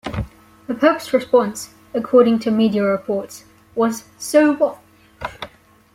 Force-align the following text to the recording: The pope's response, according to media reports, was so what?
The 0.65 0.73
pope's 0.73 1.13
response, 1.13 1.75
according 1.93 2.39
to 2.39 2.49
media 2.49 2.81
reports, 2.81 3.45
was 3.75 4.05
so 4.17 4.55
what? 4.55 4.79